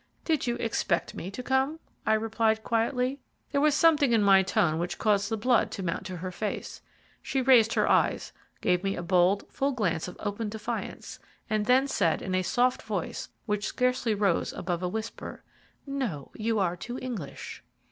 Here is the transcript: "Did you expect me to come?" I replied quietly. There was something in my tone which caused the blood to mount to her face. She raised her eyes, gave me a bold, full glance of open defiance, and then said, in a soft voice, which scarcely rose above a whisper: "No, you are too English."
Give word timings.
"Did 0.25 0.47
you 0.47 0.55
expect 0.55 1.13
me 1.13 1.29
to 1.29 1.43
come?" 1.43 1.79
I 2.07 2.13
replied 2.15 2.63
quietly. 2.63 3.19
There 3.51 3.61
was 3.61 3.75
something 3.75 4.13
in 4.13 4.23
my 4.23 4.41
tone 4.41 4.79
which 4.79 4.97
caused 4.97 5.29
the 5.29 5.37
blood 5.37 5.69
to 5.69 5.83
mount 5.83 6.07
to 6.07 6.17
her 6.17 6.31
face. 6.31 6.81
She 7.21 7.39
raised 7.39 7.75
her 7.75 7.87
eyes, 7.87 8.31
gave 8.61 8.83
me 8.83 8.95
a 8.95 9.03
bold, 9.03 9.45
full 9.51 9.73
glance 9.73 10.07
of 10.07 10.17
open 10.19 10.49
defiance, 10.49 11.19
and 11.51 11.67
then 11.67 11.87
said, 11.87 12.23
in 12.23 12.33
a 12.33 12.41
soft 12.41 12.81
voice, 12.81 13.29
which 13.45 13.67
scarcely 13.67 14.15
rose 14.15 14.53
above 14.53 14.81
a 14.81 14.89
whisper: 14.89 15.43
"No, 15.85 16.31
you 16.33 16.57
are 16.57 16.75
too 16.75 16.97
English." 16.99 17.61